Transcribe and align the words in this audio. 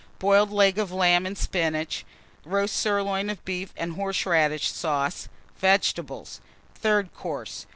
Boiled 0.17 0.49
Leg 0.49 0.79
of 0.79 0.91
Lamb 0.91 1.27
and 1.27 1.37
Spinach. 1.37 2.03
Roast 2.43 2.75
Sirloin 2.75 3.29
of 3.29 3.45
Beef 3.45 3.71
and 3.77 3.93
Horseradish 3.93 4.71
Sauce. 4.71 5.29
Vegetables. 5.59 6.41
THIRD 6.73 7.13
COURSE. 7.13 7.67